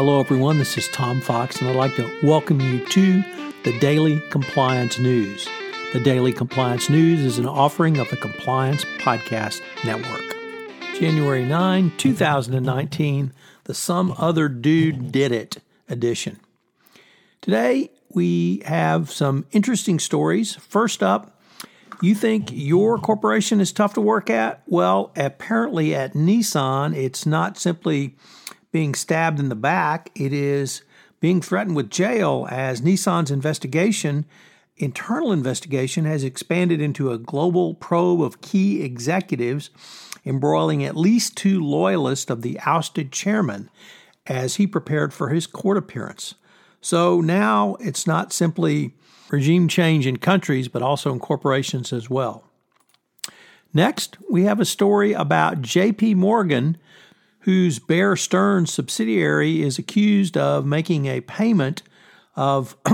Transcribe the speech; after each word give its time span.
Hello, 0.00 0.18
everyone. 0.18 0.56
This 0.56 0.78
is 0.78 0.88
Tom 0.88 1.20
Fox, 1.20 1.60
and 1.60 1.68
I'd 1.68 1.76
like 1.76 1.94
to 1.96 2.10
welcome 2.22 2.58
you 2.58 2.82
to 2.86 3.22
the 3.64 3.78
Daily 3.80 4.18
Compliance 4.30 4.98
News. 4.98 5.46
The 5.92 6.00
Daily 6.00 6.32
Compliance 6.32 6.88
News 6.88 7.20
is 7.20 7.36
an 7.36 7.44
offering 7.44 7.98
of 7.98 8.08
the 8.08 8.16
Compliance 8.16 8.82
Podcast 8.96 9.60
Network. 9.84 10.24
January 10.98 11.44
9, 11.44 11.92
2019, 11.98 13.34
the 13.64 13.74
Some 13.74 14.14
Other 14.16 14.48
Dude 14.48 15.12
Did 15.12 15.32
It 15.32 15.58
edition. 15.86 16.40
Today, 17.42 17.90
we 18.08 18.62
have 18.64 19.10
some 19.10 19.44
interesting 19.52 19.98
stories. 19.98 20.54
First 20.54 21.02
up, 21.02 21.38
you 22.00 22.14
think 22.14 22.48
your 22.50 22.96
corporation 22.96 23.60
is 23.60 23.70
tough 23.70 23.92
to 23.92 24.00
work 24.00 24.30
at? 24.30 24.62
Well, 24.66 25.12
apparently 25.14 25.94
at 25.94 26.14
Nissan, 26.14 26.96
it's 26.96 27.26
not 27.26 27.58
simply 27.58 28.16
being 28.72 28.94
stabbed 28.94 29.40
in 29.40 29.48
the 29.48 29.54
back, 29.54 30.10
it 30.14 30.32
is 30.32 30.82
being 31.20 31.40
threatened 31.40 31.76
with 31.76 31.90
jail 31.90 32.46
as 32.50 32.80
Nissan's 32.80 33.30
investigation, 33.30 34.24
internal 34.76 35.32
investigation, 35.32 36.04
has 36.04 36.24
expanded 36.24 36.80
into 36.80 37.10
a 37.12 37.18
global 37.18 37.74
probe 37.74 38.22
of 38.22 38.40
key 38.40 38.82
executives 38.82 39.70
embroiling 40.24 40.84
at 40.84 40.96
least 40.96 41.36
two 41.36 41.62
loyalists 41.62 42.30
of 42.30 42.42
the 42.42 42.58
ousted 42.60 43.12
chairman 43.12 43.70
as 44.26 44.56
he 44.56 44.66
prepared 44.66 45.12
for 45.12 45.28
his 45.28 45.46
court 45.46 45.76
appearance. 45.76 46.34
So 46.80 47.20
now 47.20 47.76
it's 47.80 48.06
not 48.06 48.32
simply 48.32 48.94
regime 49.30 49.68
change 49.68 50.06
in 50.06 50.16
countries, 50.16 50.68
but 50.68 50.82
also 50.82 51.12
in 51.12 51.20
corporations 51.20 51.92
as 51.92 52.10
well. 52.10 52.44
Next, 53.72 54.16
we 54.28 54.44
have 54.44 54.60
a 54.60 54.64
story 54.64 55.12
about 55.12 55.62
JP 55.62 56.16
Morgan, 56.16 56.76
whose 57.40 57.78
Bear 57.78 58.16
Stearns 58.16 58.72
subsidiary 58.72 59.62
is 59.62 59.78
accused 59.78 60.36
of 60.36 60.66
making 60.66 61.06
a 61.06 61.20
payment 61.22 61.82
of 62.36 62.76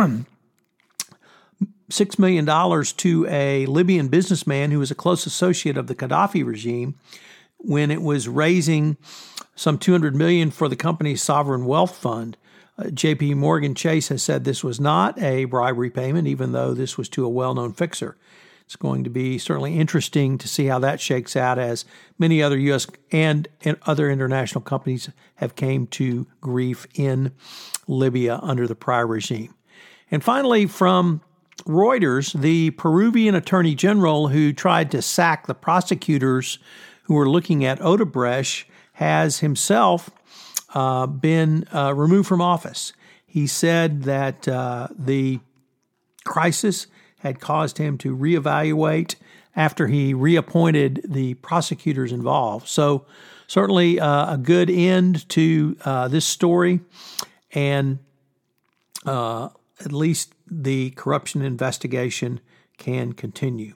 $6 1.90 2.18
million 2.18 2.84
to 2.96 3.26
a 3.28 3.66
Libyan 3.66 4.08
businessman 4.08 4.70
who 4.70 4.78
was 4.78 4.90
a 4.90 4.94
close 4.94 5.26
associate 5.26 5.76
of 5.76 5.86
the 5.86 5.94
Gaddafi 5.94 6.44
regime 6.44 6.94
when 7.58 7.90
it 7.90 8.02
was 8.02 8.28
raising 8.28 8.96
some 9.54 9.78
200 9.78 10.14
million 10.14 10.50
for 10.50 10.68
the 10.68 10.76
company's 10.76 11.22
sovereign 11.22 11.64
wealth 11.64 11.96
fund. 11.96 12.36
Uh, 12.78 12.84
JP 12.84 13.36
Morgan 13.36 13.74
Chase 13.74 14.08
has 14.08 14.22
said 14.22 14.44
this 14.44 14.62
was 14.62 14.78
not 14.78 15.20
a 15.20 15.46
bribery 15.46 15.90
payment, 15.90 16.28
even 16.28 16.52
though 16.52 16.74
this 16.74 16.98
was 16.98 17.08
to 17.10 17.24
a 17.24 17.28
well 17.28 17.54
known 17.54 17.72
fixer. 17.72 18.16
It's 18.66 18.76
going 18.76 19.04
to 19.04 19.10
be 19.10 19.38
certainly 19.38 19.78
interesting 19.78 20.38
to 20.38 20.48
see 20.48 20.66
how 20.66 20.80
that 20.80 21.00
shakes 21.00 21.36
out 21.36 21.56
as 21.56 21.84
many 22.18 22.42
other 22.42 22.58
U.S. 22.58 22.88
and, 23.12 23.46
and 23.64 23.76
other 23.86 24.10
international 24.10 24.60
companies 24.60 25.08
have 25.36 25.54
came 25.54 25.86
to 25.88 26.26
grief 26.40 26.84
in 26.94 27.32
Libya 27.86 28.40
under 28.42 28.66
the 28.66 28.74
prior 28.74 29.06
regime. 29.06 29.54
And 30.10 30.22
finally, 30.22 30.66
from 30.66 31.20
Reuters, 31.64 32.32
the 32.38 32.70
Peruvian 32.72 33.36
attorney 33.36 33.76
general 33.76 34.28
who 34.28 34.52
tried 34.52 34.90
to 34.90 35.00
sack 35.00 35.46
the 35.46 35.54
prosecutors 35.54 36.58
who 37.04 37.14
were 37.14 37.28
looking 37.28 37.64
at 37.64 37.78
Odebrecht 37.80 38.64
has 38.94 39.38
himself 39.38 40.10
uh, 40.74 41.06
been 41.06 41.66
uh, 41.72 41.94
removed 41.94 42.28
from 42.28 42.40
office. 42.40 42.92
He 43.26 43.46
said 43.46 44.02
that 44.02 44.48
uh, 44.48 44.88
the 44.96 45.38
crisis 46.24 46.88
had 47.26 47.40
caused 47.40 47.78
him 47.78 47.98
to 47.98 48.16
reevaluate 48.16 49.16
after 49.54 49.86
he 49.86 50.14
reappointed 50.14 51.02
the 51.04 51.34
prosecutors 51.34 52.12
involved. 52.12 52.68
So, 52.68 53.06
certainly 53.46 53.98
uh, 54.00 54.34
a 54.34 54.38
good 54.38 54.70
end 54.70 55.28
to 55.30 55.76
uh, 55.84 56.08
this 56.08 56.24
story, 56.24 56.80
and 57.52 57.98
uh, 59.04 59.48
at 59.84 59.92
least 59.92 60.34
the 60.50 60.90
corruption 60.90 61.42
investigation 61.42 62.40
can 62.76 63.12
continue. 63.12 63.74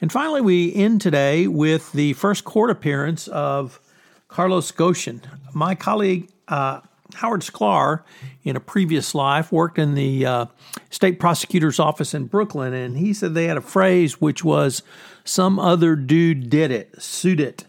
And 0.00 0.10
finally, 0.10 0.40
we 0.40 0.74
end 0.74 1.00
today 1.00 1.46
with 1.46 1.92
the 1.92 2.12
first 2.14 2.44
court 2.44 2.70
appearance 2.70 3.28
of 3.28 3.80
Carlos 4.28 4.72
Ghosn. 4.72 5.20
My 5.54 5.74
colleague 5.74 6.28
uh, 6.48 6.80
Howard 7.14 7.42
Sklar, 7.42 8.02
in 8.44 8.56
a 8.56 8.60
previous 8.60 9.14
life, 9.14 9.52
worked 9.52 9.78
in 9.78 9.94
the 9.94 10.26
uh, 10.26 10.46
state 10.90 11.18
prosecutor's 11.18 11.78
office 11.78 12.14
in 12.14 12.26
Brooklyn, 12.26 12.72
and 12.72 12.96
he 12.96 13.12
said 13.12 13.34
they 13.34 13.46
had 13.46 13.56
a 13.56 13.62
phrase 13.62 14.20
which 14.20 14.44
was 14.44 14.82
"some 15.24 15.58
other 15.58 15.96
dude 15.96 16.50
did 16.50 16.70
it, 16.70 17.00
sued 17.00 17.40
it." 17.40 17.64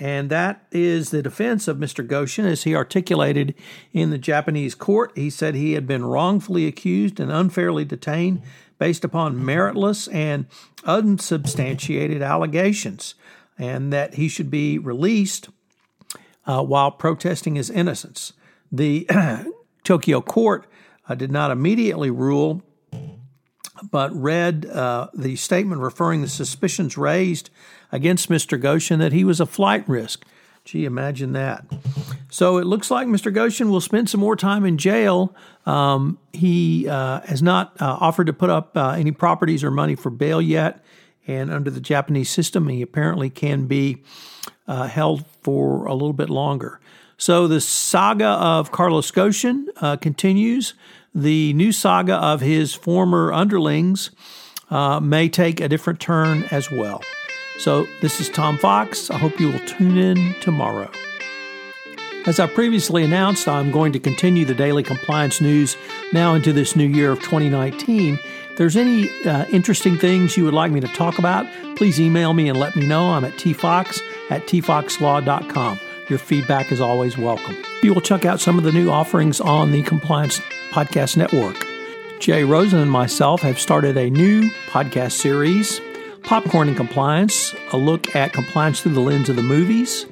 And 0.00 0.30
that 0.30 0.64
is 0.70 1.10
the 1.10 1.22
defense 1.22 1.66
of 1.66 1.76
Mr. 1.76 2.06
Ghosn 2.06 2.44
as 2.44 2.62
he 2.62 2.74
articulated 2.74 3.54
in 3.92 4.10
the 4.10 4.18
Japanese 4.18 4.76
court. 4.76 5.10
He 5.16 5.28
said 5.28 5.54
he 5.54 5.72
had 5.72 5.88
been 5.88 6.04
wrongfully 6.04 6.66
accused 6.66 7.18
and 7.18 7.32
unfairly 7.32 7.84
detained 7.84 8.42
based 8.78 9.04
upon 9.04 9.44
meritless 9.44 10.12
and 10.14 10.46
unsubstantiated 10.84 12.22
allegations, 12.22 13.16
and 13.58 13.92
that 13.92 14.14
he 14.14 14.28
should 14.28 14.50
be 14.50 14.78
released 14.78 15.48
uh, 16.46 16.62
while 16.62 16.92
protesting 16.92 17.56
his 17.56 17.68
innocence. 17.68 18.32
The 18.70 19.08
Tokyo 19.84 20.20
court 20.20 20.66
uh, 21.08 21.14
did 21.14 21.32
not 21.32 21.50
immediately 21.50 22.10
rule, 22.10 22.62
but 23.90 24.14
read 24.14 24.66
uh, 24.66 25.08
the 25.14 25.36
statement 25.36 25.80
referring 25.80 26.22
the 26.22 26.28
suspicions 26.28 26.98
raised 26.98 27.50
against 27.92 28.28
Mr. 28.28 28.60
Ghosn 28.60 28.98
that 28.98 29.12
he 29.12 29.24
was 29.24 29.40
a 29.40 29.46
flight 29.46 29.88
risk. 29.88 30.26
Gee, 30.64 30.84
imagine 30.84 31.32
that. 31.32 31.64
So 32.30 32.58
it 32.58 32.66
looks 32.66 32.90
like 32.90 33.06
Mr. 33.08 33.32
Ghosn 33.32 33.70
will 33.70 33.80
spend 33.80 34.10
some 34.10 34.20
more 34.20 34.36
time 34.36 34.66
in 34.66 34.76
jail. 34.76 35.34
Um, 35.64 36.18
he 36.34 36.86
uh, 36.86 37.22
has 37.22 37.42
not 37.42 37.80
uh, 37.80 37.96
offered 37.98 38.26
to 38.26 38.34
put 38.34 38.50
up 38.50 38.76
uh, 38.76 38.90
any 38.90 39.12
properties 39.12 39.64
or 39.64 39.70
money 39.70 39.94
for 39.94 40.10
bail 40.10 40.42
yet. 40.42 40.84
And 41.28 41.52
under 41.52 41.70
the 41.70 41.80
Japanese 41.80 42.30
system, 42.30 42.68
he 42.68 42.82
apparently 42.82 43.30
can 43.30 43.66
be 43.66 44.02
uh, 44.66 44.88
held 44.88 45.24
for 45.42 45.84
a 45.84 45.92
little 45.92 46.14
bit 46.14 46.30
longer. 46.30 46.80
So 47.18 47.46
the 47.46 47.60
saga 47.60 48.26
of 48.26 48.72
Carlos 48.72 49.10
Ghosn 49.10 49.66
uh, 49.76 49.96
continues. 49.96 50.74
The 51.14 51.52
new 51.52 51.72
saga 51.72 52.14
of 52.14 52.40
his 52.40 52.74
former 52.74 53.32
underlings 53.32 54.10
uh, 54.70 55.00
may 55.00 55.28
take 55.28 55.60
a 55.60 55.68
different 55.68 56.00
turn 56.00 56.44
as 56.50 56.70
well. 56.70 57.02
So 57.58 57.86
this 58.00 58.20
is 58.20 58.28
Tom 58.28 58.56
Fox. 58.56 59.10
I 59.10 59.18
hope 59.18 59.40
you 59.40 59.50
will 59.50 59.66
tune 59.66 59.98
in 59.98 60.34
tomorrow. 60.40 60.90
As 62.26 62.38
I 62.38 62.46
previously 62.46 63.04
announced, 63.04 63.48
I'm 63.48 63.70
going 63.72 63.92
to 63.92 63.98
continue 63.98 64.44
the 64.44 64.54
daily 64.54 64.82
compliance 64.82 65.40
news 65.40 65.76
now 66.12 66.34
into 66.34 66.52
this 66.52 66.76
new 66.76 66.86
year 66.86 67.10
of 67.10 67.18
2019 67.20 68.18
there's 68.58 68.76
any 68.76 69.08
uh, 69.24 69.46
interesting 69.46 69.96
things 69.96 70.36
you 70.36 70.44
would 70.44 70.52
like 70.52 70.72
me 70.72 70.80
to 70.80 70.88
talk 70.88 71.20
about, 71.20 71.46
please 71.76 72.00
email 72.00 72.34
me 72.34 72.48
and 72.48 72.58
let 72.58 72.74
me 72.74 72.86
know. 72.86 73.12
I'm 73.12 73.24
at 73.24 73.34
tfox 73.34 74.02
at 74.30 74.46
tfoxlaw.com. 74.48 75.80
Your 76.08 76.18
feedback 76.18 76.72
is 76.72 76.80
always 76.80 77.16
welcome. 77.16 77.56
You 77.84 77.94
will 77.94 78.00
check 78.00 78.24
out 78.24 78.40
some 78.40 78.58
of 78.58 78.64
the 78.64 78.72
new 78.72 78.90
offerings 78.90 79.40
on 79.40 79.70
the 79.70 79.82
Compliance 79.84 80.40
Podcast 80.70 81.16
Network. 81.16 81.64
Jay 82.18 82.42
Rosen 82.42 82.80
and 82.80 82.90
myself 82.90 83.42
have 83.42 83.60
started 83.60 83.96
a 83.96 84.10
new 84.10 84.50
podcast 84.66 85.12
series, 85.12 85.80
Popcorn 86.24 86.66
and 86.66 86.76
Compliance, 86.76 87.54
a 87.72 87.76
look 87.76 88.16
at 88.16 88.32
compliance 88.32 88.80
through 88.80 88.94
the 88.94 89.00
lens 89.00 89.28
of 89.28 89.36
the 89.36 89.42
movies, 89.42 90.04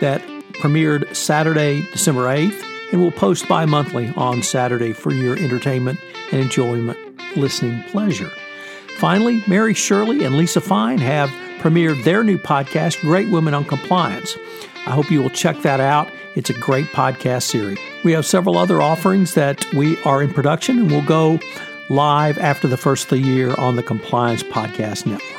that 0.00 0.22
premiered 0.54 1.14
Saturday, 1.14 1.82
December 1.92 2.22
8th, 2.22 2.64
and 2.90 3.02
will 3.02 3.12
post 3.12 3.46
bi 3.48 3.66
monthly 3.66 4.08
on 4.16 4.42
Saturday 4.42 4.94
for 4.94 5.12
your 5.12 5.36
entertainment 5.38 5.98
and 6.30 6.40
enjoyment 6.40 7.11
listening 7.36 7.82
pleasure. 7.84 8.30
Finally, 8.98 9.42
Mary 9.46 9.74
Shirley 9.74 10.24
and 10.24 10.36
Lisa 10.36 10.60
Fine 10.60 10.98
have 10.98 11.28
premiered 11.58 12.02
their 12.04 12.22
new 12.22 12.38
podcast, 12.38 13.00
Great 13.00 13.28
Women 13.30 13.54
on 13.54 13.64
Compliance. 13.64 14.36
I 14.86 14.90
hope 14.90 15.10
you 15.10 15.22
will 15.22 15.30
check 15.30 15.62
that 15.62 15.80
out. 15.80 16.10
It's 16.34 16.50
a 16.50 16.54
great 16.54 16.86
podcast 16.86 17.42
series. 17.42 17.78
We 18.04 18.12
have 18.12 18.26
several 18.26 18.58
other 18.58 18.80
offerings 18.80 19.34
that 19.34 19.64
we 19.72 20.00
are 20.02 20.22
in 20.22 20.32
production 20.32 20.78
and 20.78 20.90
will 20.90 21.02
go 21.02 21.38
live 21.88 22.38
after 22.38 22.68
the 22.68 22.76
first 22.76 23.04
of 23.04 23.10
the 23.10 23.18
year 23.18 23.54
on 23.58 23.76
the 23.76 23.82
Compliance 23.82 24.42
Podcast 24.42 25.06
Network. 25.06 25.31